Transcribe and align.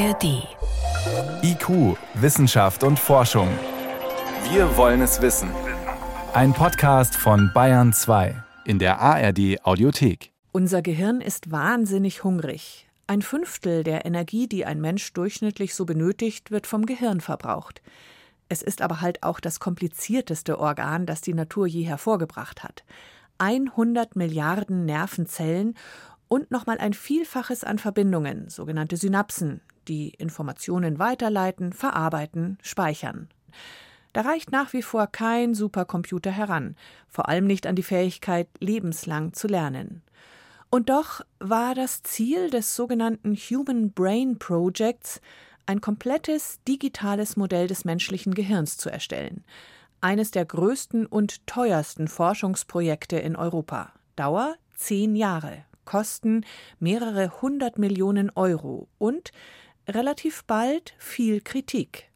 ARD. 0.00 0.48
IQ, 1.42 1.98
Wissenschaft 2.14 2.84
und 2.84 2.98
Forschung. 2.98 3.48
Wir 4.50 4.74
wollen 4.78 5.02
es 5.02 5.20
wissen. 5.20 5.50
Ein 6.32 6.54
Podcast 6.54 7.14
von 7.14 7.50
Bayern 7.52 7.92
2 7.92 8.42
in 8.64 8.78
der 8.78 8.98
ARD 8.98 9.62
Audiothek. 9.62 10.32
Unser 10.52 10.80
Gehirn 10.80 11.20
ist 11.20 11.50
wahnsinnig 11.50 12.24
hungrig. 12.24 12.88
Ein 13.08 13.20
Fünftel 13.20 13.84
der 13.84 14.06
Energie, 14.06 14.48
die 14.48 14.64
ein 14.64 14.80
Mensch 14.80 15.12
durchschnittlich 15.12 15.74
so 15.74 15.84
benötigt, 15.84 16.50
wird 16.50 16.66
vom 16.66 16.86
Gehirn 16.86 17.20
verbraucht. 17.20 17.82
Es 18.48 18.62
ist 18.62 18.80
aber 18.80 19.02
halt 19.02 19.22
auch 19.22 19.38
das 19.38 19.60
komplizierteste 19.60 20.58
Organ, 20.58 21.04
das 21.04 21.20
die 21.20 21.34
Natur 21.34 21.66
je 21.66 21.82
hervorgebracht 21.82 22.64
hat. 22.64 22.84
100 23.36 24.16
Milliarden 24.16 24.86
Nervenzellen 24.86 25.74
und 26.28 26.50
nochmal 26.50 26.78
ein 26.78 26.94
Vielfaches 26.94 27.64
an 27.64 27.78
Verbindungen, 27.78 28.48
sogenannte 28.48 28.96
Synapsen, 28.96 29.60
die 29.90 30.10
Informationen 30.10 30.98
weiterleiten, 30.98 31.74
verarbeiten, 31.74 32.56
speichern. 32.62 33.28
Da 34.12 34.22
reicht 34.22 34.50
nach 34.50 34.72
wie 34.72 34.82
vor 34.82 35.06
kein 35.06 35.54
Supercomputer 35.54 36.30
heran, 36.30 36.76
vor 37.08 37.28
allem 37.28 37.46
nicht 37.46 37.66
an 37.66 37.76
die 37.76 37.82
Fähigkeit, 37.82 38.48
lebenslang 38.60 39.34
zu 39.34 39.46
lernen. 39.46 40.02
Und 40.70 40.88
doch 40.88 41.20
war 41.40 41.74
das 41.74 42.02
Ziel 42.04 42.48
des 42.50 42.76
sogenannten 42.76 43.34
Human 43.34 43.92
Brain 43.92 44.38
Projects, 44.38 45.20
ein 45.66 45.80
komplettes 45.80 46.60
digitales 46.66 47.36
Modell 47.36 47.66
des 47.66 47.84
menschlichen 47.84 48.34
Gehirns 48.34 48.76
zu 48.76 48.90
erstellen. 48.90 49.44
Eines 50.00 50.30
der 50.30 50.44
größten 50.44 51.06
und 51.06 51.46
teuersten 51.46 52.08
Forschungsprojekte 52.08 53.18
in 53.18 53.36
Europa. 53.36 53.92
Dauer 54.16 54.54
zehn 54.76 55.14
Jahre. 55.14 55.64
Kosten 55.84 56.44
mehrere 56.78 57.42
hundert 57.42 57.78
Millionen 57.78 58.30
Euro 58.30 58.88
und 58.98 59.32
relativ 59.88 60.44
bald 60.44 60.94
viel 60.98 61.40
Kritik. 61.40 62.10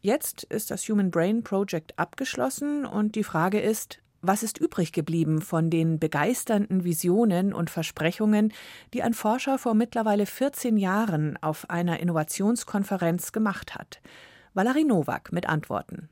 Jetzt 0.00 0.44
ist 0.44 0.70
das 0.70 0.88
Human 0.88 1.10
Brain 1.10 1.42
Project 1.42 1.98
abgeschlossen 1.98 2.86
und 2.86 3.16
die 3.16 3.24
Frage 3.24 3.60
ist, 3.60 4.00
was 4.20 4.42
ist 4.42 4.58
übrig 4.58 4.92
geblieben 4.92 5.40
von 5.40 5.70
den 5.70 5.98
begeisternden 5.98 6.84
Visionen 6.84 7.52
und 7.52 7.70
Versprechungen, 7.70 8.52
die 8.92 9.02
ein 9.02 9.14
Forscher 9.14 9.58
vor 9.58 9.74
mittlerweile 9.74 10.26
14 10.26 10.76
Jahren 10.76 11.36
auf 11.40 11.70
einer 11.70 12.00
Innovationskonferenz 12.00 13.32
gemacht 13.32 13.74
hat? 13.74 14.00
Valerie 14.54 14.84
Nowak 14.84 15.32
mit 15.32 15.48
Antworten. 15.48 16.08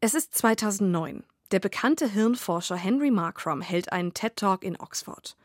Es 0.00 0.14
ist 0.14 0.34
2009. 0.34 1.24
Der 1.50 1.60
bekannte 1.60 2.08
Hirnforscher 2.08 2.76
Henry 2.76 3.10
Markram 3.10 3.62
hält 3.62 3.92
einen 3.92 4.12
TED 4.12 4.36
Talk 4.36 4.62
in 4.62 4.78
Oxford. 4.78 5.36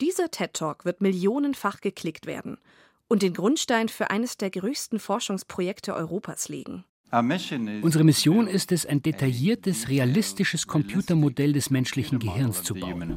Dieser 0.00 0.30
TED 0.30 0.54
Talk 0.54 0.86
wird 0.86 1.02
millionenfach 1.02 1.82
geklickt 1.82 2.24
werden 2.26 2.58
und 3.10 3.22
den 3.22 3.34
Grundstein 3.34 3.88
für 3.88 4.10
eines 4.10 4.36
der 4.36 4.50
größten 4.50 5.00
Forschungsprojekte 5.00 5.94
Europas 5.94 6.48
legen. 6.48 6.84
Unsere 7.12 8.04
Mission 8.04 8.46
ist 8.46 8.70
es, 8.70 8.86
ein 8.86 9.02
detailliertes, 9.02 9.88
realistisches 9.88 10.68
Computermodell 10.68 11.52
des 11.52 11.70
menschlichen 11.70 12.20
Gehirns 12.20 12.62
zu 12.62 12.74
bauen. 12.74 13.16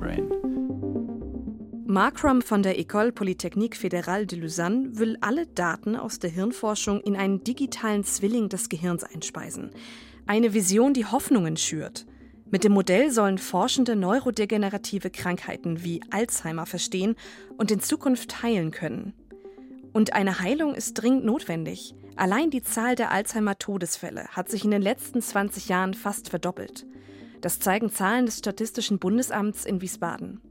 Markram 1.86 2.42
von 2.42 2.64
der 2.64 2.80
École 2.80 3.12
Polytechnique 3.12 3.76
Fédérale 3.76 4.26
de 4.26 4.40
Lausanne 4.40 4.98
will 4.98 5.16
alle 5.22 5.46
Daten 5.46 5.96
aus 5.96 6.18
der 6.18 6.32
Hirnforschung 6.32 7.02
in 7.02 7.16
einen 7.16 7.44
digitalen 7.44 8.04
Zwilling 8.04 8.50
des 8.50 8.70
Gehirns 8.70 9.04
einspeisen. 9.04 9.70
Eine 10.26 10.56
Vision, 10.56 10.96
die 10.96 11.06
Hoffnungen 11.06 11.56
schürt. 11.56 12.08
Mit 12.50 12.64
dem 12.64 12.72
Modell 12.72 13.12
sollen 13.12 13.38
Forschende 13.38 13.96
neurodegenerative 13.96 15.12
Krankheiten 15.12 15.84
wie 15.84 16.02
Alzheimer 16.10 16.66
verstehen 16.66 17.16
und 17.58 17.70
in 17.70 17.80
Zukunft 17.80 18.42
heilen 18.42 18.72
können. 18.72 19.14
Und 19.94 20.14
eine 20.14 20.40
Heilung 20.40 20.76
ist 20.76 20.96
dringend 20.96 21.24
notwendig. 21.24 21.96
Allein 22.16 22.50
die 22.50 22.64
Zahl 22.64 22.96
der 22.96 23.12
Alzheimer-Todesfälle 23.12 24.28
hat 24.30 24.50
sich 24.50 24.66
in 24.66 24.72
den 24.72 24.82
letzten 24.82 25.22
20 25.22 25.70
Jahren 25.70 25.94
fast 25.94 26.30
verdoppelt. 26.30 26.86
Das 27.42 27.60
zeigen 27.60 27.92
Zahlen 27.92 28.26
des 28.26 28.40
Statistischen 28.40 29.00
Bundesamts 29.00 29.66
in 29.66 29.82
Wiesbaden. 29.82 30.42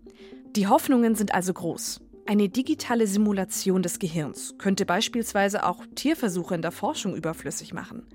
Die 0.55 0.67
Hoffnungen 0.67 1.15
sind 1.15 1.35
also 1.35 1.53
groß. 1.53 2.01
Eine 2.27 2.49
digitale 2.49 3.07
Simulation 3.07 3.83
des 3.83 3.99
Gehirns 3.99 4.55
könnte 4.59 4.87
beispielsweise 4.87 5.67
auch 5.67 5.85
Tierversuche 5.95 6.55
in 6.55 6.63
der 6.63 6.71
Forschung 6.71 7.17
überflüssig 7.17 7.75
machen. 7.75 8.07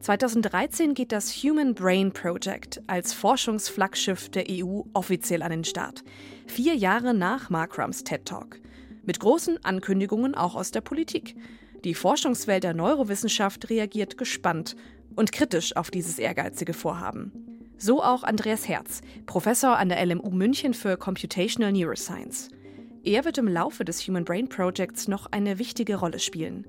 2013 0.00 0.94
geht 0.94 1.12
das 1.12 1.30
Human 1.30 1.74
Brain 1.74 2.12
Project 2.12 2.82
als 2.86 3.12
Forschungsflaggschiff 3.12 4.30
der 4.30 4.46
EU 4.50 4.82
offiziell 4.94 5.42
an 5.42 5.50
den 5.50 5.64
Start. 5.64 6.02
Vier 6.46 6.74
Jahre 6.74 7.14
nach 7.14 7.50
Markrams 7.50 8.02
TED 8.04 8.24
Talk. 8.24 8.60
Mit 9.04 9.20
großen 9.20 9.64
Ankündigungen 9.64 10.34
auch 10.34 10.54
aus 10.54 10.70
der 10.70 10.80
Politik. 10.80 11.36
Die 11.84 11.94
Forschungswelt 11.94 12.64
der 12.64 12.74
Neurowissenschaft 12.74 13.70
reagiert 13.70 14.18
gespannt 14.18 14.76
und 15.16 15.32
kritisch 15.32 15.76
auf 15.76 15.90
dieses 15.90 16.18
ehrgeizige 16.18 16.74
Vorhaben. 16.74 17.32
So 17.78 18.02
auch 18.02 18.22
Andreas 18.22 18.68
Herz, 18.68 19.00
Professor 19.26 19.78
an 19.78 19.88
der 19.88 20.04
LMU 20.04 20.30
München 20.30 20.74
für 20.74 20.96
Computational 20.96 21.72
Neuroscience. 21.72 22.48
Er 23.02 23.24
wird 23.24 23.38
im 23.38 23.48
Laufe 23.48 23.84
des 23.84 24.06
Human 24.06 24.24
Brain 24.24 24.48
Projects 24.48 25.08
noch 25.08 25.26
eine 25.30 25.58
wichtige 25.58 25.96
Rolle 25.96 26.18
spielen. 26.18 26.66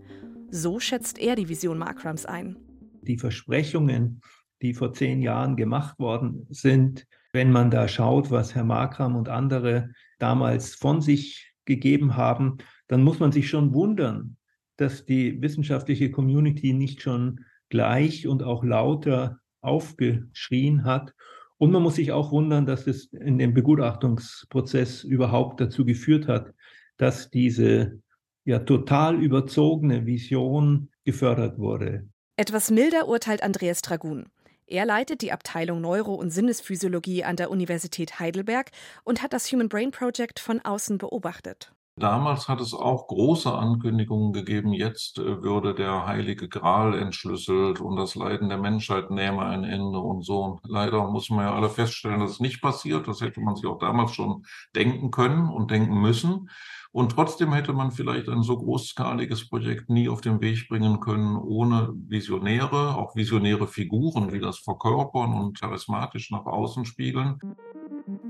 So 0.49 0.79
schätzt 0.79 1.19
er 1.19 1.35
die 1.35 1.49
Vision 1.49 1.77
Markrams 1.77 2.25
ein 2.25 2.57
die 3.01 3.17
Versprechungen, 3.17 4.21
die 4.61 4.73
vor 4.73 4.93
zehn 4.93 5.21
Jahren 5.21 5.55
gemacht 5.55 5.97
worden 5.99 6.45
sind, 6.49 7.07
wenn 7.33 7.51
man 7.51 7.71
da 7.71 7.87
schaut, 7.87 8.29
was 8.29 8.53
Herr 8.55 8.63
Markram 8.63 9.15
und 9.15 9.29
andere 9.29 9.89
damals 10.19 10.75
von 10.75 11.01
sich 11.01 11.50
gegeben 11.65 12.15
haben, 12.15 12.57
dann 12.87 13.03
muss 13.03 13.19
man 13.19 13.31
sich 13.31 13.49
schon 13.49 13.73
wundern, 13.73 14.37
dass 14.77 15.05
die 15.05 15.41
wissenschaftliche 15.41 16.11
Community 16.11 16.73
nicht 16.73 17.01
schon 17.01 17.45
gleich 17.69 18.27
und 18.27 18.43
auch 18.43 18.63
lauter 18.63 19.39
aufgeschrien 19.61 20.83
hat. 20.83 21.13
Und 21.57 21.71
man 21.71 21.83
muss 21.83 21.95
sich 21.95 22.11
auch 22.11 22.31
wundern, 22.31 22.65
dass 22.65 22.87
es 22.87 23.05
in 23.13 23.37
dem 23.37 23.53
Begutachtungsprozess 23.53 25.03
überhaupt 25.03 25.61
dazu 25.61 25.85
geführt 25.85 26.27
hat, 26.27 26.53
dass 26.97 27.29
diese 27.29 28.01
ja 28.45 28.59
total 28.59 29.21
überzogene 29.21 30.05
Vision 30.05 30.89
gefördert 31.03 31.59
wurde. 31.59 32.07
Etwas 32.37 32.71
milder 32.71 33.07
urteilt 33.07 33.43
Andreas 33.43 33.81
Dragun. 33.81 34.25
Er 34.71 34.85
leitet 34.85 35.21
die 35.21 35.33
Abteilung 35.33 35.81
Neuro- 35.81 36.15
und 36.15 36.29
Sinnesphysiologie 36.29 37.25
an 37.25 37.35
der 37.35 37.51
Universität 37.51 38.21
Heidelberg 38.21 38.71
und 39.03 39.21
hat 39.21 39.33
das 39.33 39.51
Human 39.51 39.67
Brain 39.67 39.91
Project 39.91 40.39
von 40.39 40.61
außen 40.61 40.97
beobachtet. 40.97 41.73
Damals 42.01 42.47
hat 42.47 42.59
es 42.61 42.73
auch 42.73 43.05
große 43.05 43.53
Ankündigungen 43.53 44.33
gegeben, 44.33 44.73
jetzt 44.73 45.19
äh, 45.19 45.43
würde 45.43 45.75
der 45.75 46.07
heilige 46.07 46.49
Gral 46.49 46.97
entschlüsselt 46.97 47.79
und 47.79 47.95
das 47.95 48.15
Leiden 48.15 48.49
der 48.49 48.57
Menschheit 48.57 49.11
nähme 49.11 49.43
ein 49.43 49.63
Ende 49.63 49.99
und 49.99 50.25
so. 50.25 50.59
Leider 50.63 51.07
muss 51.11 51.29
man 51.29 51.45
ja 51.45 51.53
alle 51.53 51.69
feststellen, 51.69 52.19
dass 52.19 52.31
es 52.31 52.39
nicht 52.39 52.59
passiert. 52.59 53.07
Das 53.07 53.21
hätte 53.21 53.39
man 53.39 53.55
sich 53.55 53.67
auch 53.67 53.77
damals 53.77 54.13
schon 54.13 54.45
denken 54.75 55.11
können 55.11 55.47
und 55.47 55.69
denken 55.69 56.01
müssen. 56.01 56.49
Und 56.91 57.11
trotzdem 57.11 57.53
hätte 57.53 57.71
man 57.71 57.91
vielleicht 57.91 58.27
ein 58.29 58.41
so 58.41 58.57
großskaliges 58.57 59.47
Projekt 59.47 59.89
nie 59.89 60.09
auf 60.09 60.21
den 60.21 60.41
Weg 60.41 60.67
bringen 60.67 60.99
können, 60.99 61.37
ohne 61.37 61.93
Visionäre, 61.93 62.97
auch 62.97 63.15
visionäre 63.15 63.67
Figuren, 63.67 64.29
die 64.29 64.39
das 64.39 64.57
verkörpern 64.57 65.33
und 65.33 65.59
charismatisch 65.59 66.31
nach 66.31 66.45
außen 66.45 66.83
spiegeln. 66.83 67.39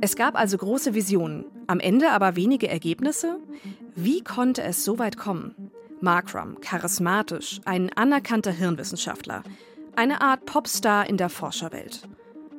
Es 0.04 0.16
gab 0.16 0.36
also 0.36 0.58
große 0.58 0.96
Visionen, 0.96 1.46
am 1.68 1.80
Ende 1.80 2.10
aber 2.10 2.36
wenige 2.36 2.68
Ergebnisse. 2.68 3.38
Wie 3.96 4.24
konnte 4.24 4.64
es 4.64 4.84
so 4.84 4.98
weit 4.98 5.16
kommen? 5.16 5.70
Markram, 6.00 6.60
charismatisch, 6.60 7.62
ein 7.66 7.94
anerkannter 7.96 8.52
Hirnwissenschaftler, 8.52 9.44
eine 9.96 10.22
Art 10.22 10.48
Popstar 10.48 11.08
in 11.08 11.18
der 11.18 11.30
Forscherwelt. 11.30 12.02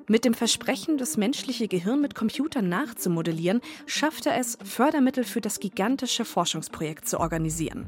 Mit 0.07 0.25
dem 0.25 0.35
Versprechen, 0.35 0.99
das 0.99 1.17
menschliche 1.17 1.67
Gehirn 1.67 2.01
mit 2.01 2.15
Computern 2.15 2.69
nachzumodellieren, 2.69 3.61
schaffte 3.87 4.31
es, 4.31 4.57
Fördermittel 4.63 5.25
für 5.25 5.41
das 5.41 5.59
gigantische 5.59 6.25
Forschungsprojekt 6.25 7.09
zu 7.09 7.19
organisieren. 7.19 7.87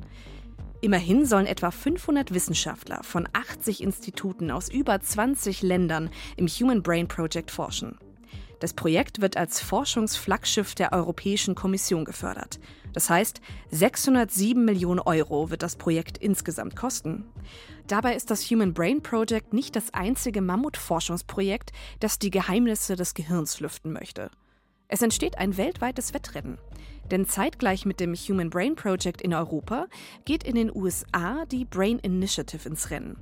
Immerhin 0.81 1.27
sollen 1.27 1.47
etwa 1.47 1.71
500 1.71 2.35
Wissenschaftler 2.35 3.05
von 3.05 3.29
80 3.33 3.85
Instituten 3.85 4.51
aus 4.51 4.69
über 4.69 5.01
20 5.01 5.63
Ländern 5.63 6.11
im 6.37 6.49
Human 6.49 6.83
Brain 6.83 7.07
Project 7.07 7.53
forschen. 7.53 7.99
Das 8.65 8.73
Projekt 8.73 9.21
wird 9.21 9.37
als 9.37 9.61
Forschungsflaggschiff 9.61 10.75
der 10.75 10.95
Europäischen 10.95 11.55
Kommission 11.55 12.07
gefördert. 12.07 12.59
Das 12.95 13.11
heißt, 13.11 13.43
607 13.71 14.65
Millionen 14.65 15.01
Euro 15.01 15.51
wird 15.51 15.63
das 15.63 15.77
Projekt 15.77 16.17
insgesamt 16.17 16.75
kosten. 16.75 17.27
Dabei 17.89 18.15
ist 18.15 18.31
das 18.31 18.51
Human 18.51 18.73
Brain 18.73 19.03
Project 19.03 19.53
nicht 19.53 19.77
das 19.77 19.93
einzige 19.93 20.41
Mammutforschungsprojekt, 20.41 21.73
das 22.01 22.19
die 22.19 22.31
Geheimnisse 22.31 22.97
des 22.97 23.13
Gehirns 23.13 23.61
lüften 23.61 23.93
möchte. 23.93 24.31
Es 24.89 25.03
entsteht 25.03 25.37
ein 25.37 25.59
weltweites 25.59 26.15
Wettrennen. 26.15 26.57
Denn 27.11 27.27
zeitgleich 27.27 27.85
mit 27.85 28.01
dem 28.01 28.15
Human 28.15 28.49
Brain 28.49 28.77
Project 28.77 29.21
in 29.21 29.35
Europa 29.35 29.89
geht 30.25 30.43
in 30.43 30.55
den 30.55 30.75
USA 30.75 31.45
die 31.45 31.67
Brain 31.67 31.99
Initiative 31.99 32.67
ins 32.67 32.89
Rennen. 32.89 33.19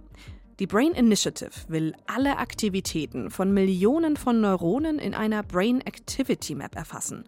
Die 0.58 0.66
Brain 0.66 0.92
Initiative 0.92 1.50
will 1.68 1.94
alle 2.06 2.36
Aktivitäten 2.36 3.30
von 3.30 3.54
Millionen 3.54 4.18
von 4.18 4.42
Neuronen 4.42 4.98
in 4.98 5.14
einer 5.14 5.42
Brain 5.42 5.80
Activity 5.80 6.54
Map 6.54 6.76
erfassen 6.76 7.24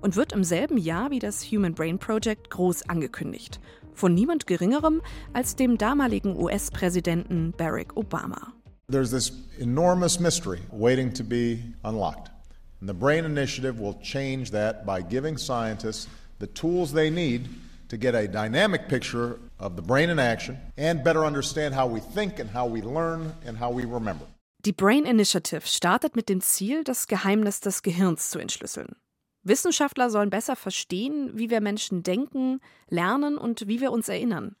und 0.00 0.14
wird 0.14 0.32
im 0.32 0.44
selben 0.44 0.78
Jahr 0.78 1.10
wie 1.10 1.18
das 1.18 1.42
Human 1.50 1.74
Brain 1.74 1.98
Project 1.98 2.50
groß 2.50 2.88
angekündigt 2.88 3.58
Von 3.94 4.14
niemand 4.14 4.46
Geringerem 4.46 5.02
als 5.32 5.56
dem 5.56 5.76
damaligen 5.76 6.36
US-Präsidenten 6.36 7.52
Barack 7.56 7.96
Obama. 7.96 8.52
There's 8.88 9.10
this 9.10 9.32
enormous 9.58 10.20
mystery 10.20 10.60
waiting 10.70 11.12
to 11.14 11.24
be 11.24 11.58
unlocked. 11.82 12.30
And 12.80 12.88
the 12.88 12.94
BRAIN 12.94 13.24
Initiative 13.24 13.80
will 13.80 13.98
change 14.00 14.52
that 14.52 14.86
by 14.86 15.02
giving 15.02 15.36
scientists 15.36 16.06
the 16.38 16.46
tools 16.46 16.92
they 16.92 17.10
need 17.10 17.48
to 17.88 17.96
get 17.96 18.14
a 18.14 18.26
dynamic 18.26 18.88
picture 18.88 19.38
of 19.58 19.76
the 19.76 19.82
brain 19.82 20.10
in 20.10 20.18
action 20.18 20.58
and 20.76 21.02
better 21.02 21.24
understand 21.24 21.74
how 21.74 21.86
we 21.86 22.00
think 22.00 22.38
and 22.38 22.50
how 22.50 22.66
we 22.66 22.82
learn 22.82 23.32
and 23.46 23.58
how 23.58 23.70
we 23.70 23.84
remember. 23.84 24.26
Die 24.64 24.72
Brain 24.72 25.04
Initiative 25.04 25.66
startet 25.66 26.16
mit 26.16 26.28
dem 26.28 26.40
Ziel, 26.40 26.84
das 26.84 27.06
Geheimnis 27.06 27.60
des 27.60 27.82
Gehirns 27.82 28.30
zu 28.30 28.38
entschlüsseln. 28.38 28.96
Wissenschaftler 29.44 30.10
sollen 30.10 30.30
besser 30.30 30.56
verstehen, 30.56 31.30
wie 31.34 31.48
wir 31.48 31.60
Menschen 31.60 32.02
denken, 32.02 32.60
lernen 32.88 33.38
und 33.38 33.68
wie 33.68 33.80
wir 33.80 33.92
uns 33.92 34.08
erinnern. 34.08 34.56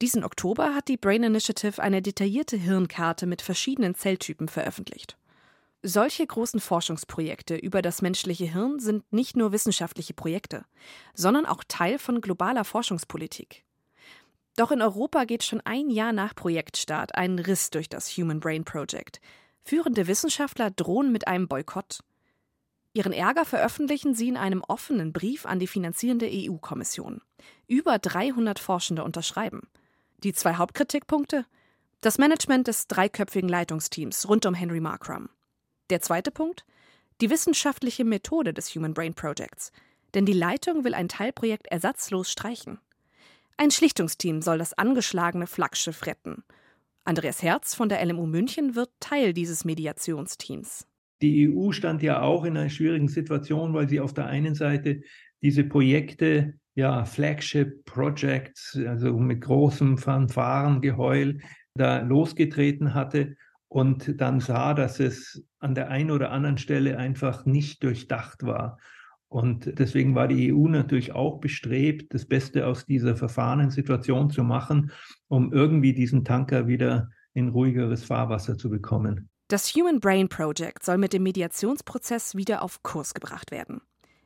Diesen 0.00 0.24
Oktober 0.24 0.74
hat 0.74 0.88
die 0.88 0.96
Brain 0.96 1.22
Initiative 1.22 1.80
eine 1.80 2.02
detaillierte 2.02 2.56
Hirnkarte 2.56 3.26
mit 3.26 3.42
verschiedenen 3.42 3.94
Zelltypen 3.94 4.48
veröffentlicht. 4.48 5.16
Solche 5.84 6.24
großen 6.24 6.60
Forschungsprojekte 6.60 7.56
über 7.56 7.82
das 7.82 8.02
menschliche 8.02 8.44
Hirn 8.44 8.78
sind 8.78 9.12
nicht 9.12 9.36
nur 9.36 9.50
wissenschaftliche 9.50 10.14
Projekte, 10.14 10.64
sondern 11.12 11.44
auch 11.44 11.64
Teil 11.66 11.98
von 11.98 12.20
globaler 12.20 12.64
Forschungspolitik. 12.64 13.64
Doch 14.56 14.70
in 14.70 14.80
Europa 14.80 15.24
geht 15.24 15.42
schon 15.42 15.60
ein 15.62 15.90
Jahr 15.90 16.12
nach 16.12 16.36
Projektstart 16.36 17.16
ein 17.16 17.38
Riss 17.38 17.70
durch 17.70 17.88
das 17.88 18.08
Human 18.10 18.38
Brain 18.38 18.64
Project. 18.64 19.20
Führende 19.64 20.06
Wissenschaftler 20.06 20.70
drohen 20.70 21.10
mit 21.10 21.26
einem 21.26 21.48
Boykott. 21.48 22.00
Ihren 22.92 23.12
Ärger 23.12 23.44
veröffentlichen 23.44 24.14
sie 24.14 24.28
in 24.28 24.36
einem 24.36 24.62
offenen 24.62 25.12
Brief 25.12 25.46
an 25.46 25.58
die 25.58 25.66
finanzierende 25.66 26.28
EU-Kommission. 26.30 27.22
Über 27.66 27.98
300 27.98 28.60
Forschende 28.60 29.02
unterschreiben. 29.02 29.62
Die 30.22 30.32
zwei 30.32 30.54
Hauptkritikpunkte? 30.54 31.44
Das 32.02 32.18
Management 32.18 32.68
des 32.68 32.86
dreiköpfigen 32.86 33.48
Leitungsteams 33.48 34.28
rund 34.28 34.46
um 34.46 34.54
Henry 34.54 34.80
Markram. 34.80 35.28
Der 35.92 36.00
zweite 36.00 36.30
Punkt? 36.30 36.64
Die 37.20 37.28
wissenschaftliche 37.28 38.06
Methode 38.06 38.54
des 38.54 38.74
Human 38.74 38.94
Brain 38.94 39.12
Projects. 39.12 39.72
Denn 40.14 40.24
die 40.24 40.32
Leitung 40.32 40.84
will 40.84 40.94
ein 40.94 41.08
Teilprojekt 41.08 41.66
ersatzlos 41.66 42.30
streichen. 42.30 42.78
Ein 43.58 43.70
Schlichtungsteam 43.70 44.40
soll 44.40 44.56
das 44.56 44.72
angeschlagene 44.72 45.46
Flaggschiff 45.46 46.06
retten. 46.06 46.44
Andreas 47.04 47.42
Herz 47.42 47.74
von 47.74 47.90
der 47.90 48.02
LMU 48.06 48.24
München 48.24 48.74
wird 48.74 48.88
Teil 49.00 49.34
dieses 49.34 49.66
Mediationsteams. 49.66 50.86
Die 51.20 51.54
EU 51.54 51.72
stand 51.72 52.02
ja 52.02 52.22
auch 52.22 52.44
in 52.44 52.56
einer 52.56 52.70
schwierigen 52.70 53.08
Situation, 53.08 53.74
weil 53.74 53.90
sie 53.90 54.00
auf 54.00 54.14
der 54.14 54.28
einen 54.28 54.54
Seite 54.54 55.02
diese 55.42 55.62
Projekte 55.62 56.54
ja, 56.74 57.04
Flagship 57.04 57.84
Projects, 57.84 58.80
also 58.86 59.12
mit 59.18 59.42
großem 59.42 59.98
Fanfarengeheul 59.98 61.42
da 61.74 62.00
losgetreten 62.00 62.94
hatte 62.94 63.36
und 63.68 64.18
dann 64.22 64.40
sah, 64.40 64.72
dass 64.72 64.98
es 64.98 65.44
an 65.62 65.74
der 65.74 65.90
einen 65.90 66.10
oder 66.10 66.30
anderen 66.30 66.58
Stelle 66.58 66.98
einfach 66.98 67.46
nicht 67.46 67.82
durchdacht 67.82 68.44
war. 68.44 68.78
Und 69.28 69.78
deswegen 69.78 70.14
war 70.14 70.28
die 70.28 70.52
EU 70.52 70.68
natürlich 70.68 71.12
auch 71.12 71.40
bestrebt, 71.40 72.12
das 72.12 72.26
Beste 72.26 72.66
aus 72.66 72.84
dieser 72.84 73.16
verfahrenen 73.16 73.70
Situation 73.70 74.28
zu 74.28 74.44
machen, 74.44 74.90
um 75.28 75.52
irgendwie 75.52 75.94
diesen 75.94 76.24
Tanker 76.24 76.66
wieder 76.66 77.08
in 77.32 77.48
ruhigeres 77.48 78.04
Fahrwasser 78.04 78.58
zu 78.58 78.68
bekommen. 78.68 79.30
Das 79.48 79.68
Human 79.74 80.00
Brain 80.00 80.28
Project 80.28 80.84
soll 80.84 80.98
mit 80.98 81.12
dem 81.12 81.22
Mediationsprozess 81.22 82.36
wieder 82.36 82.62
auf 82.62 82.82
Kurs 82.82 83.14
gebracht 83.14 83.50
werden. 83.50 83.80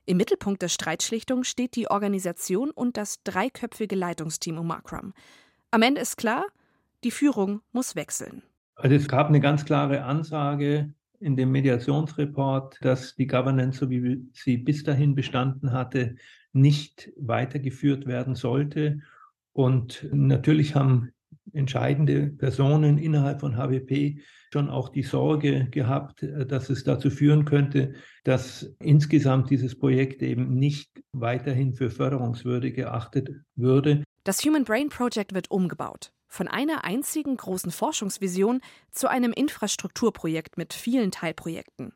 Im 0.06 0.16
Mittelpunkt 0.16 0.62
der 0.62 0.68
Streitschlichtung 0.68 1.44
steht 1.44 1.76
die 1.76 1.90
Organisation 1.90 2.70
und 2.70 2.96
das 2.96 3.22
dreiköpfige 3.24 3.96
Leitungsteam 3.96 4.58
um 4.58 4.66
Makram. 4.66 5.14
Am 5.70 5.82
Ende 5.82 6.00
ist 6.00 6.16
klar, 6.16 6.46
die 7.04 7.10
Führung 7.10 7.60
muss 7.72 7.96
wechseln. 7.96 8.42
Also 8.76 8.94
es 8.94 9.08
gab 9.08 9.28
eine 9.28 9.40
ganz 9.40 9.64
klare 9.64 10.04
Ansage 10.04 10.94
in 11.20 11.36
dem 11.36 11.52
Mediationsreport, 11.52 12.78
dass 12.80 13.14
die 13.14 13.26
Governance, 13.26 13.78
so 13.78 13.90
wie 13.90 14.24
sie 14.32 14.56
bis 14.56 14.82
dahin 14.84 15.14
bestanden 15.14 15.72
hatte, 15.72 16.16
nicht 16.52 17.12
weitergeführt 17.16 18.06
werden 18.06 18.34
sollte. 18.34 19.00
Und 19.52 20.06
natürlich 20.12 20.74
haben 20.74 21.12
entscheidende 21.52 22.28
Personen 22.28 22.98
innerhalb 22.98 23.40
von 23.40 23.56
HWP 23.56 24.20
schon 24.52 24.68
auch 24.68 24.88
die 24.88 25.02
Sorge 25.02 25.68
gehabt, 25.70 26.22
äh, 26.22 26.46
dass 26.46 26.70
es 26.70 26.84
dazu 26.84 27.10
führen 27.10 27.44
könnte, 27.44 27.94
dass 28.24 28.74
insgesamt 28.80 29.50
dieses 29.50 29.78
Projekt 29.78 30.22
eben 30.22 30.54
nicht 30.54 30.90
weiterhin 31.12 31.74
für 31.74 31.90
förderungswürdig 31.90 32.74
geachtet 32.74 33.30
würde. 33.54 34.02
Das 34.24 34.44
Human 34.44 34.64
Brain 34.64 34.88
Project 34.88 35.34
wird 35.34 35.50
umgebaut. 35.50 36.12
Von 36.36 36.48
einer 36.48 36.84
einzigen 36.84 37.34
großen 37.34 37.70
Forschungsvision 37.70 38.60
zu 38.90 39.08
einem 39.08 39.32
Infrastrukturprojekt 39.32 40.58
mit 40.58 40.74
vielen 40.74 41.10
Teilprojekten. 41.10 41.94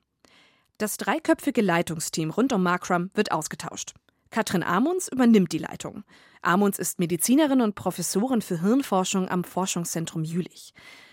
Das 0.79 0.97
dreiköpfige 0.97 1.61
Leitungsteam 1.61 2.31
rund 2.31 2.55
um 2.55 2.63
Markram 2.63 3.11
wird 3.13 3.33
ausgetauscht. 3.33 3.93
Katrin 4.31 4.63
Amunds 4.63 5.09
übernimmt 5.13 5.53
die 5.53 5.59
Leitung. 5.59 6.05
Amunds 6.41 6.79
ist 6.79 6.99
Medizinerin 6.99 7.61
und 7.61 7.75
Professorin 7.75 8.41
für 8.41 8.63
Hirnforschung 8.63 9.29
am 9.29 9.45
Forschungszentrum 9.45 10.25
Jülich. 10.25 10.73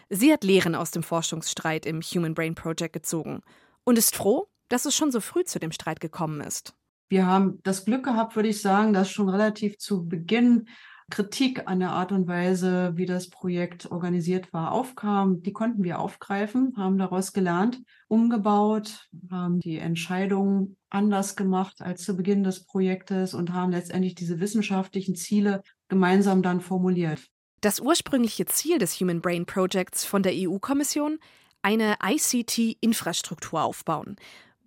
Sie 0.10 0.32
hat 0.32 0.46
Lehren 0.46 0.74
aus 0.74 0.92
dem 0.92 1.04
Forschungsstreit 1.04 1.86
im 1.86 2.00
Human 2.00 2.34
Brain 2.34 2.56
Project 2.56 2.94
gezogen 2.94 3.42
und 3.84 3.98
ist 3.98 4.16
froh, 4.16 4.48
dass 4.70 4.86
es 4.86 4.96
schon 4.96 5.12
so 5.12 5.20
früh 5.20 5.44
zu 5.44 5.60
dem 5.60 5.74
Streit 5.74 6.00
gekommen 6.00 6.40
ist. 6.40 6.76
Wir 7.10 7.26
haben 7.26 7.60
das 7.64 7.84
Glück 7.84 8.06
gehabt, 8.06 8.38
würde 8.38 8.48
ich 8.48 8.62
sagen, 8.62 8.94
dass 8.94 9.12
schon 9.12 9.28
relativ 9.28 9.78
zu 9.80 10.08
Beginn 10.08 10.70
Kritik 11.10 11.68
an 11.68 11.80
der 11.80 11.92
Art 11.92 12.12
und 12.12 12.28
Weise, 12.28 12.92
wie 12.96 13.06
das 13.06 13.30
Projekt 13.30 13.90
organisiert 13.90 14.52
war, 14.52 14.74
aufkam. 14.74 15.42
Die 15.42 15.54
konnten 15.54 15.84
wir 15.84 16.00
aufgreifen, 16.00 16.74
haben 16.76 16.98
daraus 16.98 17.32
gelernt, 17.32 17.82
umgebaut, 18.10 19.08
haben 19.32 19.60
die 19.62 19.78
Entscheidungen 19.78 20.76
anders 20.90 21.38
gemacht 21.38 21.82
als 21.82 22.04
zu 22.04 22.18
Beginn 22.18 22.44
des 22.44 22.66
Projektes 22.66 23.34
und 23.34 23.54
haben 23.54 23.72
letztendlich 23.72 24.16
diese 24.16 24.42
wissenschaftlichen 24.42 25.16
Ziele 25.16 25.64
gemeinsam 25.88 26.42
dann 26.42 26.60
formuliert. 26.60 27.26
Das 27.62 27.80
ursprüngliche 27.80 28.46
Ziel 28.46 28.78
des 28.78 29.00
Human 29.00 29.22
Brain 29.22 29.46
Projects 29.46 30.04
von 30.04 30.24
der 30.24 30.34
EU-Kommission? 30.36 31.20
Eine 31.62 31.96
ICT-Infrastruktur 32.04 33.64
aufbauen. 33.64 34.18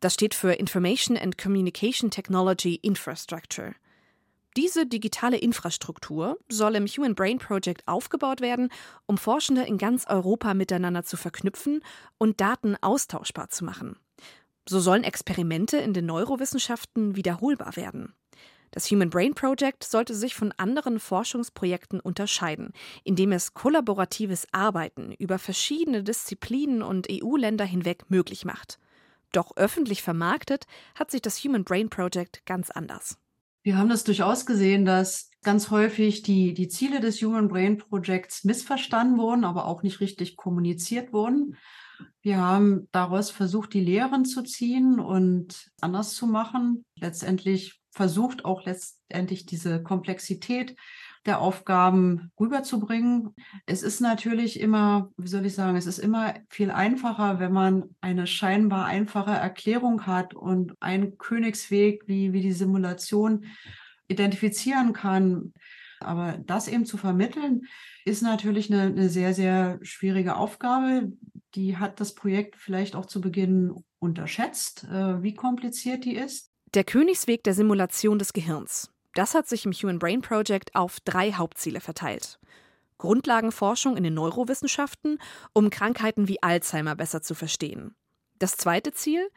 Das 0.00 0.14
steht 0.14 0.34
für 0.34 0.52
Information 0.52 1.16
and 1.16 1.36
Communication 1.36 2.10
Technology 2.10 2.76
Infrastructure. 2.76 3.74
Diese 4.56 4.84
digitale 4.84 5.36
Infrastruktur 5.36 6.36
soll 6.48 6.74
im 6.74 6.86
Human 6.86 7.14
Brain 7.14 7.38
Project 7.38 7.86
aufgebaut 7.86 8.40
werden, 8.40 8.68
um 9.06 9.16
Forschende 9.16 9.62
in 9.62 9.78
ganz 9.78 10.06
Europa 10.08 10.54
miteinander 10.54 11.04
zu 11.04 11.16
verknüpfen 11.16 11.82
und 12.18 12.40
Daten 12.40 12.76
austauschbar 12.80 13.50
zu 13.50 13.64
machen. 13.64 13.96
So 14.68 14.80
sollen 14.80 15.04
Experimente 15.04 15.76
in 15.76 15.94
den 15.94 16.06
Neurowissenschaften 16.06 17.14
wiederholbar 17.14 17.76
werden. 17.76 18.12
Das 18.72 18.90
Human 18.90 19.10
Brain 19.10 19.34
Project 19.34 19.84
sollte 19.84 20.14
sich 20.14 20.34
von 20.34 20.52
anderen 20.52 21.00
Forschungsprojekten 21.00 22.00
unterscheiden, 22.00 22.72
indem 23.04 23.32
es 23.32 23.54
kollaboratives 23.54 24.46
Arbeiten 24.52 25.12
über 25.12 25.38
verschiedene 25.38 26.02
Disziplinen 26.02 26.82
und 26.82 27.08
EU-Länder 27.10 27.64
hinweg 27.64 28.10
möglich 28.10 28.44
macht. 28.44 28.78
Doch 29.32 29.56
öffentlich 29.56 30.02
vermarktet 30.02 30.66
hat 30.96 31.10
sich 31.10 31.22
das 31.22 31.38
Human 31.44 31.64
Brain 31.64 31.88
Project 31.88 32.44
ganz 32.46 32.70
anders. 32.70 33.19
Wir 33.62 33.76
haben 33.76 33.88
das 33.88 34.04
durchaus 34.04 34.46
gesehen, 34.46 34.84
dass 34.84 35.30
ganz 35.42 35.70
häufig 35.70 36.22
die, 36.22 36.54
die 36.54 36.68
Ziele 36.68 37.00
des 37.00 37.20
Human 37.22 37.48
Brain 37.48 37.78
Projects 37.78 38.44
missverstanden 38.44 39.18
wurden, 39.18 39.44
aber 39.44 39.66
auch 39.66 39.82
nicht 39.82 40.00
richtig 40.00 40.36
kommuniziert 40.36 41.12
wurden. 41.12 41.56
Wir 42.22 42.38
haben 42.38 42.88
daraus 42.92 43.30
versucht, 43.30 43.74
die 43.74 43.80
Lehren 43.80 44.24
zu 44.24 44.42
ziehen 44.42 44.98
und 44.98 45.70
anders 45.80 46.14
zu 46.14 46.26
machen. 46.26 46.84
Letztendlich 46.96 47.80
versucht 47.90 48.44
auch 48.44 48.64
letztendlich 48.64 49.46
diese 49.46 49.82
Komplexität 49.82 50.76
der 51.26 51.40
Aufgaben 51.40 52.30
rüberzubringen. 52.38 53.34
Es 53.66 53.82
ist 53.82 54.00
natürlich 54.00 54.58
immer, 54.58 55.10
wie 55.16 55.28
soll 55.28 55.44
ich 55.44 55.54
sagen, 55.54 55.76
es 55.76 55.86
ist 55.86 55.98
immer 55.98 56.34
viel 56.48 56.70
einfacher, 56.70 57.38
wenn 57.38 57.52
man 57.52 57.94
eine 58.00 58.26
scheinbar 58.26 58.86
einfache 58.86 59.32
Erklärung 59.32 60.06
hat 60.06 60.34
und 60.34 60.74
einen 60.80 61.18
Königsweg 61.18 62.02
wie, 62.06 62.32
wie 62.32 62.40
die 62.40 62.52
Simulation 62.52 63.44
identifizieren 64.08 64.92
kann. 64.92 65.52
Aber 66.00 66.38
das 66.46 66.68
eben 66.68 66.86
zu 66.86 66.96
vermitteln, 66.96 67.66
ist 68.06 68.22
natürlich 68.22 68.72
eine, 68.72 68.84
eine 68.84 69.10
sehr, 69.10 69.34
sehr 69.34 69.78
schwierige 69.82 70.36
Aufgabe. 70.36 71.12
Die 71.54 71.76
hat 71.76 72.00
das 72.00 72.14
Projekt 72.14 72.56
vielleicht 72.56 72.96
auch 72.96 73.04
zu 73.04 73.20
Beginn 73.20 73.74
unterschätzt, 73.98 74.84
äh, 74.84 75.22
wie 75.22 75.34
kompliziert 75.34 76.06
die 76.06 76.16
ist. 76.16 76.50
Der 76.72 76.84
Königsweg 76.84 77.44
der 77.44 77.52
Simulation 77.52 78.18
des 78.18 78.32
Gehirns. 78.32 78.90
Das 79.14 79.34
hat 79.34 79.48
sich 79.48 79.64
im 79.64 79.72
Human 79.72 79.98
Brain 79.98 80.22
Project 80.22 80.74
auf 80.74 81.00
drei 81.00 81.32
Hauptziele 81.32 81.80
verteilt. 81.80 82.38
Grundlagenforschung 82.98 83.96
in 83.96 84.04
den 84.04 84.14
Neurowissenschaften, 84.14 85.18
um 85.52 85.70
Krankheiten 85.70 86.28
wie 86.28 86.42
Alzheimer 86.42 86.94
besser 86.94 87.22
zu 87.22 87.34
verstehen. 87.34 87.94
Das 88.38 88.56
zweite 88.56 88.92
Ziel? 88.92 89.30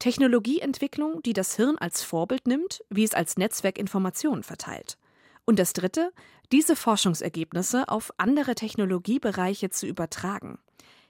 Technologieentwicklung, 0.00 1.22
die 1.22 1.32
das 1.32 1.56
Hirn 1.56 1.78
als 1.78 2.02
Vorbild 2.02 2.46
nimmt, 2.46 2.82
wie 2.90 3.04
es 3.04 3.14
als 3.14 3.36
Netzwerk 3.36 3.78
Informationen 3.78 4.42
verteilt. 4.42 4.98
Und 5.44 5.58
das 5.58 5.72
Dritte, 5.72 6.12
diese 6.52 6.74
Forschungsergebnisse 6.74 7.88
auf 7.88 8.12
andere 8.16 8.54
Technologiebereiche 8.54 9.70
zu 9.70 9.86
übertragen. 9.86 10.58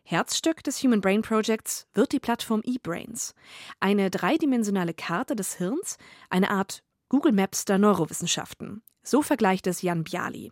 Herzstück 0.02 0.62
des 0.62 0.82
Human 0.82 1.00
Brain 1.00 1.22
Projects 1.22 1.86
wird 1.94 2.12
die 2.12 2.20
Plattform 2.20 2.60
eBrains, 2.62 3.34
eine 3.80 4.10
dreidimensionale 4.10 4.92
Karte 4.92 5.34
des 5.34 5.54
Hirns, 5.54 5.96
eine 6.28 6.50
Art 6.50 6.82
Google 7.14 7.30
Maps 7.30 7.64
der 7.64 7.78
Neurowissenschaften. 7.78 8.82
So 9.04 9.22
vergleicht 9.22 9.68
es 9.68 9.82
Jan 9.82 10.02
Bialy. 10.02 10.50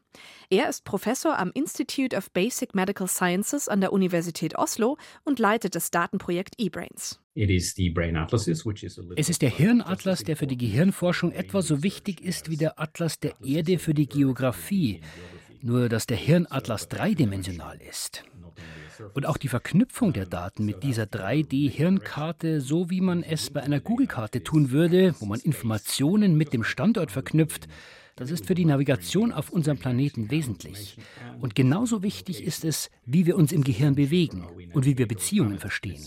Er 0.49 0.69
ist 0.69 0.85
Professor 0.85 1.37
am 1.37 1.50
Institute 1.54 2.16
of 2.16 2.31
Basic 2.31 2.73
Medical 2.73 3.09
Sciences 3.09 3.66
an 3.66 3.81
der 3.81 3.92
Universität 3.92 4.57
Oslo 4.57 4.97
und 5.25 5.40
leitet 5.40 5.75
das 5.75 5.90
Datenprojekt 5.90 6.54
eBrains. 6.61 7.19
Es 7.35 7.49
ist 9.28 9.42
der 9.42 9.50
Hirnatlas, 9.50 10.23
der 10.23 10.37
für 10.37 10.47
die 10.47 10.57
Gehirnforschung 10.57 11.33
etwa 11.33 11.62
so 11.62 11.83
wichtig 11.83 12.21
ist 12.21 12.49
wie 12.49 12.57
der 12.57 12.78
Atlas 12.78 13.19
der 13.19 13.35
Erde 13.42 13.81
für 13.81 13.92
die 13.92 14.07
Geographie, 14.07 15.00
nur 15.62 15.88
dass 15.88 16.07
der 16.07 16.16
Hirnatlas 16.16 16.87
dreidimensional 16.88 17.81
ist. 17.81 18.23
Und 19.15 19.27
auch 19.27 19.37
die 19.37 19.49
Verknüpfung 19.49 20.13
der 20.13 20.27
Daten 20.27 20.65
mit 20.65 20.83
dieser 20.83 21.05
3D-Hirnkarte, 21.05 22.61
so 22.61 22.91
wie 22.91 23.01
man 23.01 23.23
es 23.23 23.51
bei 23.51 23.63
einer 23.63 23.81
Google-Karte 23.81 24.43
tun 24.43 24.71
würde, 24.71 25.15
wo 25.21 25.27
man 25.27 25.41
Informationen 25.41 26.37
mit 26.37 26.53
dem 26.53 26.65
Standort 26.65 27.11
verknüpft, 27.11 27.69
das 28.17 28.31
ist 28.31 28.47
für 28.47 28.55
die 28.55 28.65
Navigation 28.65 29.33
auf 29.33 29.51
unserem 29.51 29.79
Planeten 29.79 30.31
wesentlich. 30.31 30.99
Und 31.41 31.55
genauso 31.55 32.03
wichtig 32.03 32.45
ist 32.45 32.65
es, 32.65 32.91
wie 33.05 33.27
wir 33.27 33.37
uns 33.37 33.53
im 33.53 33.65
Gehirn 33.65 33.95
bewegen 33.95 34.45
und 34.73 34.85
wie 34.85 34.99
wir 34.99 35.09
Beziehungen 35.09 35.59
verstehen. 35.59 36.03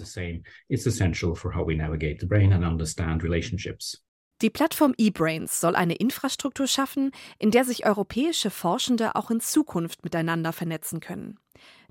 Die 4.42 4.50
Plattform 4.50 4.94
eBrains 4.98 5.62
soll 5.62 5.76
eine 5.76 5.96
Infrastruktur 5.96 6.68
schaffen, 6.68 7.12
in 7.40 7.52
der 7.52 7.64
sich 7.64 7.86
europäische 7.86 8.50
Forschende 8.50 9.16
auch 9.16 9.32
in 9.32 9.40
Zukunft 9.40 10.04
miteinander 10.04 10.52
vernetzen 10.52 11.00
können. 11.00 11.40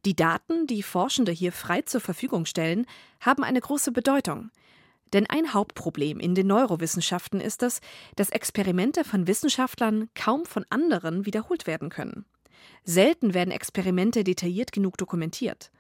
Die 0.05 0.17
Daten, 0.17 0.67
die 0.67 0.83
Forschende 0.83 1.33
hier 1.33 1.53
frei 1.53 1.83
zur 1.83 2.01
Verfügung 2.01 2.45
stellen, 2.47 2.87
haben 3.21 3.45
eine 3.45 3.61
große 3.61 3.93
Bedeutung. 3.93 4.51
Denn 5.13 5.27
ein 5.29 5.55
Hauptproblem 5.55 6.19
in 6.19 6.35
den 6.35 6.49
Neurowissenschaften 6.49 7.41
ist 7.41 7.63
es, 7.63 7.81
dass 8.17 8.31
Experimente 8.31 9.05
von 9.05 9.27
Wissenschaftlern 9.27 10.09
kaum 10.15 10.45
von 10.45 10.65
anderen 10.71 11.25
wiederholt 11.25 11.67
werden 11.67 11.89
können. 11.89 12.25
Selten 12.85 13.33
werden 13.33 13.51
Experimente 13.51 14.25
detailliert 14.25 14.73
genug 14.73 14.97
dokumentiert. 14.99 15.71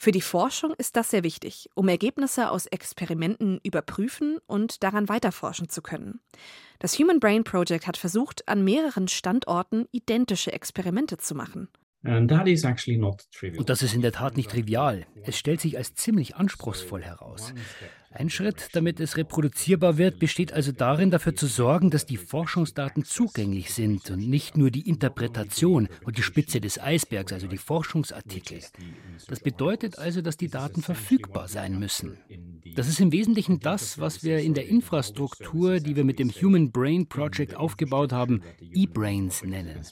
Für 0.00 0.12
die 0.12 0.20
Forschung 0.20 0.74
ist 0.78 0.94
das 0.94 1.10
sehr 1.10 1.24
wichtig, 1.24 1.68
um 1.74 1.88
Ergebnisse 1.88 2.50
aus 2.50 2.66
Experimenten 2.66 3.58
überprüfen 3.64 4.38
und 4.46 4.84
daran 4.84 5.08
weiterforschen 5.08 5.68
zu 5.68 5.82
können. 5.82 6.20
Das 6.78 6.96
Human 7.00 7.18
Brain 7.18 7.42
Project 7.42 7.88
hat 7.88 7.96
versucht, 7.96 8.46
an 8.48 8.62
mehreren 8.62 9.08
Standorten 9.08 9.86
identische 9.90 10.52
Experimente 10.52 11.18
zu 11.18 11.34
machen. 11.34 11.68
Und 13.58 13.70
das 13.70 13.82
ist 13.82 13.94
in 13.94 14.02
der 14.02 14.12
Tat 14.12 14.36
nicht 14.36 14.50
trivial. 14.50 15.06
Es 15.24 15.36
stellt 15.36 15.60
sich 15.60 15.76
als 15.76 15.94
ziemlich 15.94 16.36
anspruchsvoll 16.36 17.02
heraus. 17.02 17.52
Ein 18.10 18.30
Schritt, 18.30 18.70
damit 18.72 19.00
es 19.00 19.16
reproduzierbar 19.16 19.98
wird, 19.98 20.18
besteht 20.18 20.52
also 20.52 20.72
darin, 20.72 21.10
dafür 21.10 21.34
zu 21.34 21.46
sorgen, 21.46 21.90
dass 21.90 22.06
die 22.06 22.16
Forschungsdaten 22.16 23.04
zugänglich 23.04 23.74
sind 23.74 24.10
und 24.10 24.28
nicht 24.28 24.56
nur 24.56 24.70
die 24.70 24.88
Interpretation 24.88 25.88
und 26.04 26.16
die 26.16 26.22
Spitze 26.22 26.60
des 26.60 26.80
Eisbergs, 26.80 27.32
also 27.32 27.48
die 27.48 27.58
Forschungsartikel. 27.58 28.60
Das 29.28 29.40
bedeutet 29.40 29.98
also, 29.98 30.22
dass 30.22 30.36
die 30.36 30.48
Daten 30.48 30.82
verfügbar 30.82 31.48
sein 31.48 31.78
müssen. 31.78 32.16
Das 32.76 32.88
ist 32.88 33.00
im 33.00 33.12
Wesentlichen 33.12 33.60
das, 33.60 33.98
was 33.98 34.22
wir 34.24 34.38
in 34.38 34.54
der 34.54 34.68
Infrastruktur, 34.68 35.80
die 35.80 35.96
wir 35.96 36.04
mit 36.04 36.18
dem 36.18 36.30
Human 36.30 36.70
Brain 36.70 37.08
Project 37.08 37.56
aufgebaut 37.56 38.12
haben, 38.12 38.42
E-Brains 38.72 39.42
nennen 39.42 39.84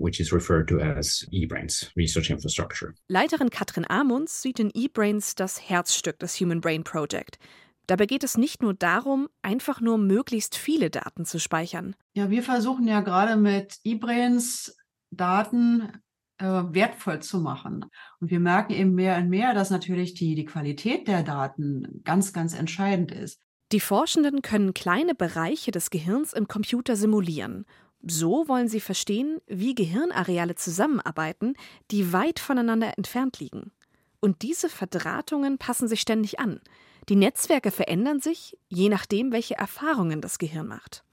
which 0.00 0.18
is 0.18 0.32
referred 0.32 0.68
to 0.68 0.80
as 0.80 1.26
eBrains 1.32 1.90
Research 1.96 2.30
Infrastructure. 2.30 2.94
Leiterin 3.08 3.50
Katrin 3.50 3.84
Amunds 3.88 4.42
sieht 4.42 4.58
in 4.58 4.70
eBrains 4.74 5.34
das 5.34 5.60
Herzstück 5.68 6.18
des 6.18 6.40
Human 6.40 6.60
Brain 6.60 6.82
Project. 6.82 7.38
Dabei 7.86 8.06
geht 8.06 8.24
es 8.24 8.36
nicht 8.36 8.62
nur 8.62 8.74
darum, 8.74 9.28
einfach 9.42 9.80
nur 9.80 9.98
möglichst 9.98 10.56
viele 10.56 10.90
Daten 10.90 11.24
zu 11.24 11.38
speichern. 11.40 11.96
Ja, 12.14 12.30
wir 12.30 12.42
versuchen 12.42 12.86
ja 12.86 13.00
gerade 13.00 13.36
mit 13.36 13.78
eBrains 13.84 14.76
Daten 15.10 15.90
äh, 16.38 16.44
wertvoll 16.44 17.20
zu 17.20 17.40
machen. 17.40 17.84
Und 18.20 18.30
wir 18.30 18.40
merken 18.40 18.72
eben 18.72 18.94
mehr 18.94 19.18
und 19.18 19.28
mehr, 19.28 19.54
dass 19.54 19.70
natürlich 19.70 20.14
die, 20.14 20.34
die 20.34 20.44
Qualität 20.44 21.08
der 21.08 21.22
Daten 21.22 22.00
ganz, 22.04 22.32
ganz 22.32 22.54
entscheidend 22.54 23.12
ist. 23.12 23.40
Die 23.72 23.80
Forschenden 23.80 24.42
können 24.42 24.72
kleine 24.74 25.14
Bereiche 25.14 25.70
des 25.70 25.90
Gehirns 25.90 26.32
im 26.32 26.48
Computer 26.48 26.96
simulieren 26.96 27.66
so 28.06 28.48
wollen 28.48 28.68
sie 28.68 28.80
verstehen, 28.80 29.40
wie 29.46 29.74
Gehirnareale 29.74 30.54
zusammenarbeiten, 30.54 31.54
die 31.90 32.12
weit 32.12 32.38
voneinander 32.38 32.96
entfernt 32.96 33.40
liegen. 33.40 33.72
Und 34.20 34.42
diese 34.42 34.68
Verdrahtungen 34.68 35.58
passen 35.58 35.88
sich 35.88 36.00
ständig 36.00 36.38
an. 36.40 36.60
Die 37.08 37.16
Netzwerke 37.16 37.70
verändern 37.70 38.20
sich, 38.20 38.56
je 38.68 38.88
nachdem, 38.88 39.32
welche 39.32 39.56
Erfahrungen 39.56 40.20
das 40.20 40.38
Gehirn 40.38 40.68
macht. 40.68 41.04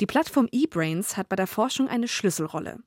Die 0.00 0.06
Plattform 0.06 0.48
eBrains 0.52 1.16
hat 1.16 1.28
bei 1.28 1.36
der 1.36 1.48
Forschung 1.48 1.88
eine 1.88 2.06
Schlüsselrolle. 2.06 2.78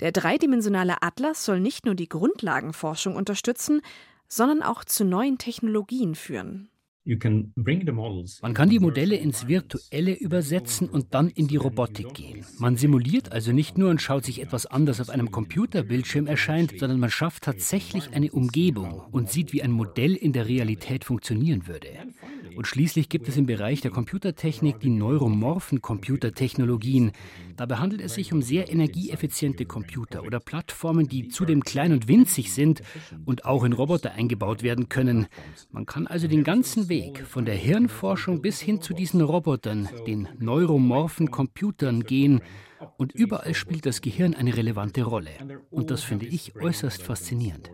Der 0.00 0.12
dreidimensionale 0.12 1.02
Atlas 1.02 1.44
soll 1.44 1.60
nicht 1.60 1.84
nur 1.84 1.94
die 1.94 2.08
Grundlagenforschung 2.08 3.16
unterstützen, 3.16 3.82
sondern 4.28 4.62
auch 4.62 4.84
zu 4.84 5.04
neuen 5.04 5.38
Technologien 5.38 6.14
führen. 6.14 6.70
Man 7.04 8.54
kann 8.54 8.68
die 8.68 8.78
Modelle 8.78 9.16
ins 9.16 9.48
Virtuelle 9.48 10.14
übersetzen 10.14 10.88
und 10.88 11.14
dann 11.14 11.30
in 11.30 11.48
die 11.48 11.56
Robotik 11.56 12.14
gehen. 12.14 12.44
Man 12.58 12.76
simuliert 12.76 13.32
also 13.32 13.50
nicht 13.50 13.76
nur 13.76 13.90
und 13.90 14.00
schaut 14.00 14.24
sich 14.24 14.40
etwas 14.40 14.66
an, 14.66 14.86
das 14.86 15.00
auf 15.00 15.10
einem 15.10 15.32
Computerbildschirm 15.32 16.28
erscheint, 16.28 16.78
sondern 16.78 17.00
man 17.00 17.10
schafft 17.10 17.42
tatsächlich 17.42 18.14
eine 18.14 18.30
Umgebung 18.30 19.02
und 19.10 19.30
sieht, 19.30 19.52
wie 19.52 19.62
ein 19.62 19.72
Modell 19.72 20.14
in 20.14 20.32
der 20.32 20.46
Realität 20.46 21.04
funktionieren 21.04 21.66
würde. 21.66 21.88
Und 22.56 22.66
schließlich 22.66 23.08
gibt 23.08 23.28
es 23.28 23.36
im 23.36 23.46
Bereich 23.46 23.80
der 23.80 23.90
Computertechnik 23.90 24.80
die 24.80 24.90
neuromorphen 24.90 25.80
Computertechnologien. 25.80 27.12
Dabei 27.56 27.76
handelt 27.76 28.00
es 28.00 28.14
sich 28.14 28.32
um 28.32 28.42
sehr 28.42 28.70
energieeffiziente 28.70 29.64
Computer 29.64 30.24
oder 30.24 30.40
Plattformen, 30.40 31.08
die 31.08 31.28
zudem 31.28 31.62
klein 31.62 31.92
und 31.92 32.08
winzig 32.08 32.52
sind 32.52 32.82
und 33.24 33.44
auch 33.44 33.64
in 33.64 33.72
Roboter 33.72 34.12
eingebaut 34.12 34.62
werden 34.62 34.88
können. 34.88 35.26
Man 35.70 35.86
kann 35.86 36.06
also 36.06 36.28
den 36.28 36.44
ganzen 36.44 36.88
Weg 36.88 37.20
von 37.26 37.44
der 37.44 37.56
Hirnforschung 37.56 38.42
bis 38.42 38.60
hin 38.60 38.80
zu 38.80 38.94
diesen 38.94 39.20
Robotern, 39.20 39.88
den 40.06 40.28
neuromorphen 40.38 41.30
Computern 41.30 42.04
gehen. 42.04 42.40
Und 42.96 43.12
überall 43.12 43.54
spielt 43.54 43.86
das 43.86 44.00
Gehirn 44.00 44.34
eine 44.34 44.56
relevante 44.56 45.04
Rolle. 45.04 45.30
Und 45.70 45.90
das 45.90 46.02
finde 46.02 46.26
ich 46.26 46.56
äußerst 46.56 47.02
faszinierend. 47.02 47.70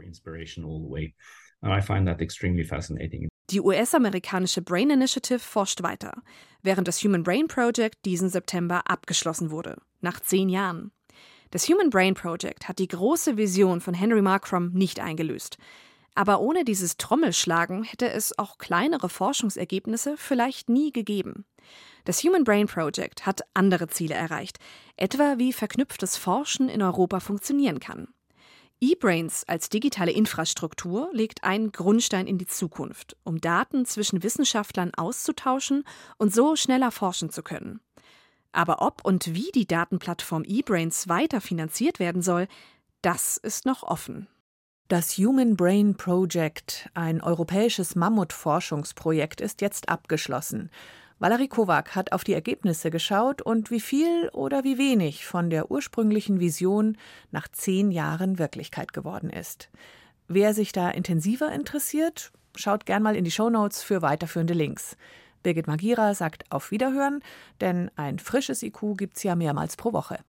I 1.61 1.81
find 1.81 2.07
that 2.07 2.21
extremely 2.21 2.65
fascinating. 2.65 3.28
Die 3.51 3.63
US-amerikanische 3.63 4.61
Brain 4.61 4.91
Initiative 4.91 5.39
forscht 5.39 5.83
weiter, 5.83 6.23
während 6.63 6.87
das 6.87 7.03
Human 7.03 7.23
Brain 7.23 7.49
Project 7.49 8.05
diesen 8.05 8.29
September 8.29 8.83
abgeschlossen 8.91 9.51
wurde, 9.51 9.81
nach 10.03 10.21
zehn 10.21 10.51
Jahren. 10.51 10.93
Das 11.51 11.67
Human 11.67 11.89
Brain 11.89 12.13
Project 12.13 12.69
hat 12.69 12.79
die 12.79 12.89
große 12.89 13.39
Vision 13.39 13.81
von 13.81 13.95
Henry 13.95 14.21
Markram 14.21 14.73
nicht 14.73 15.01
eingelöst. 15.01 15.57
Aber 16.15 16.41
ohne 16.41 16.65
dieses 16.65 16.99
Trommelschlagen 16.99 17.85
hätte 17.85 18.11
es 18.11 18.39
auch 18.39 18.59
kleinere 18.59 19.09
Forschungsergebnisse 19.09 20.17
vielleicht 20.19 20.69
nie 20.69 20.93
gegeben. 20.93 21.47
Das 22.05 22.23
Human 22.25 22.45
Brain 22.45 22.67
Project 22.67 23.25
hat 23.25 23.43
andere 23.55 23.89
Ziele 23.89 24.15
erreicht, 24.15 24.59
etwa 24.97 25.39
wie 25.39 25.55
verknüpftes 25.55 26.19
Forschen 26.19 26.69
in 26.69 26.83
Europa 26.83 27.21
funktionieren 27.21 27.81
kann. 27.81 28.09
eBrains 28.81 29.45
als 29.49 29.69
digitale 29.69 30.13
Infrastruktur 30.13 31.11
legt 31.13 31.43
einen 31.43 31.73
Grundstein 31.73 32.27
in 32.27 32.39
die 32.39 32.47
Zukunft, 32.47 33.17
um 33.25 33.41
Daten 33.41 33.85
zwischen 33.87 34.23
Wissenschaftlern 34.23 34.95
auszutauschen 34.95 35.85
und 36.17 36.33
so 36.33 36.55
schneller 36.55 36.91
forschen 36.93 37.31
zu 37.31 37.43
können. 37.43 37.81
Aber 38.53 38.81
ob 38.81 39.05
und 39.05 39.35
wie 39.35 39.51
die 39.53 39.67
Datenplattform 39.67 40.45
eBrains 40.45 41.09
weiter 41.09 41.41
finanziert 41.41 41.99
werden 41.99 42.23
soll, 42.23 42.47
das 43.03 43.37
ist 43.37 43.67
noch 43.67 43.83
offen. 43.83 44.29
Das 44.89 45.19
Human 45.19 45.57
Brain 45.57 45.97
Project, 45.97 46.89
ein 46.95 47.21
europäisches 47.21 47.95
Mammutforschungsprojekt, 47.95 49.41
ist 49.41 49.61
jetzt 49.61 49.89
abgeschlossen. 49.89 50.71
Valerie 51.21 51.49
Kowak 51.49 51.97
hat 51.97 52.13
auf 52.13 52.23
die 52.23 52.33
Ergebnisse 52.33 52.91
geschaut 52.91 53.43
und 53.43 53.73
wie 53.73 53.81
viel 53.81 54.29
oder 54.33 54.63
wie 54.63 54.79
wenig 54.79 55.27
von 55.27 55.51
der 55.51 55.69
ursprünglichen 55.69 56.39
Vision 56.39 56.97
nach 57.33 57.49
zehn 57.49 57.91
Jahren 57.91 58.39
Wirklichkeit 58.39 58.93
geworden 58.93 59.29
ist. 59.29 59.69
Wer 60.29 60.55
sich 60.55 60.71
da 60.71 60.91
intensiver 60.91 61.51
interessiert, 61.51 62.31
schaut 62.55 62.87
gern 62.87 63.03
mal 63.03 63.17
in 63.17 63.25
die 63.25 63.33
Shownotes 63.33 63.83
für 63.83 64.01
weiterführende 64.01 64.55
Links. 64.55 64.97
Birgit 65.43 65.67
Magira 65.67 66.15
sagt 66.15 66.45
auf 66.51 66.71
Wiederhören, 66.71 67.21
denn 67.61 67.91
ein 67.97 68.21
frisches 68.21 68.63
IQ 68.63 68.97
gibt's 68.97 69.25
ja 69.25 69.35
mehrmals 69.35 69.77
pro 69.77 69.93
Woche. 69.93 70.17